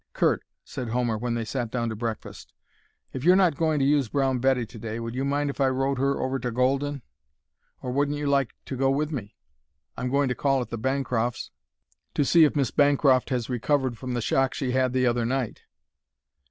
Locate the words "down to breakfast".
1.69-2.53